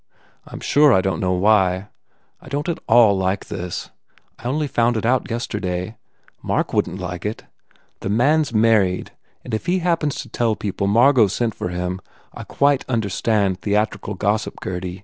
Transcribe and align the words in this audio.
I 0.47 0.51
m 0.53 0.61
sure 0.61 0.91
I 0.91 1.01
don 1.01 1.17
t 1.19 1.19
know 1.19 1.33
why. 1.33 1.89
I 2.41 2.49
don 2.49 2.63
t 2.63 2.71
at 2.71 2.79
all 2.87 3.15
like 3.15 3.49
this. 3.49 3.91
I 4.39 4.47
only 4.47 4.65
found 4.65 4.97
it 4.97 5.05
out 5.05 5.29
yesterday. 5.29 5.95
207 6.41 6.41
THE 6.41 6.41
FAIR 6.47 6.55
REWARDS 6.63 6.67
Mark 6.67 6.73
wouldn 6.73 6.95
t 6.97 7.03
like 7.03 7.23
it. 7.27 7.43
The 7.99 8.09
man 8.09 8.39
s 8.41 8.51
married 8.51 9.11
and 9.43 9.53
if 9.53 9.67
he 9.67 9.77
happens 9.77 10.15
to 10.23 10.27
tell 10.29 10.55
people 10.55 10.87
Margot 10.87 11.27
sent 11.27 11.53
for 11.53 11.69
him 11.69 12.01
I 12.33 12.45
quite 12.45 12.83
understand 12.89 13.61
theatrical 13.61 14.15
gossip, 14.15 14.55
Gurdy. 14.59 14.99